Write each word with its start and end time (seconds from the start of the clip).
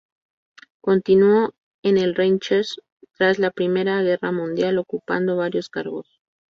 Continuó 0.83 1.53
en 1.83 1.99
el 1.99 2.15
Reichswehr 2.15 2.65
tras 3.19 3.37
la 3.37 3.51
Primera 3.51 4.01
Guerra 4.01 4.31
Mundial, 4.31 4.79
ocupando 4.79 5.37
varios 5.37 5.69
cargos. 5.69 6.07